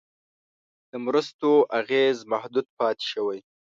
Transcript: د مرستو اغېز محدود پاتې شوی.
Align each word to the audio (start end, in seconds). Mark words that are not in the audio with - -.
د 0.91 0.93
مرستو 1.05 1.51
اغېز 1.79 2.17
محدود 2.31 2.67
پاتې 2.77 3.05
شوی. 3.11 3.39